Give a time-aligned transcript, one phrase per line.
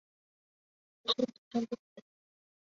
[1.03, 2.01] 可升级成奔狗。